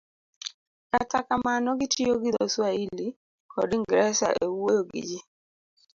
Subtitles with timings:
[0.41, 0.49] to
[0.91, 3.07] kata kamano gitiyo gi dho Swahili
[3.51, 5.19] kod Ingresa e wuoyo gi ji.